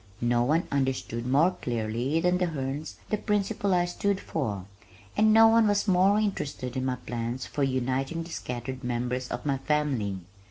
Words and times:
No 0.19 0.41
one 0.43 0.67
understood 0.71 1.27
more 1.27 1.51
clearly 1.61 2.19
than 2.19 2.39
the 2.39 2.47
Hernes 2.47 2.95
the 3.11 3.17
principles 3.17 3.73
I 3.73 3.85
stood 3.85 4.19
for, 4.19 4.65
and 5.15 5.31
no 5.31 5.47
one 5.47 5.67
was 5.67 5.87
more 5.87 6.17
interested 6.17 6.75
in 6.75 6.85
my 6.85 6.95
plans 6.95 7.45
for 7.45 7.61
uniting 7.61 8.23
the 8.23 8.31
scattered 8.31 8.83
members 8.83 9.27
of 9.27 9.45
my 9.45 9.59
family. 9.59 10.17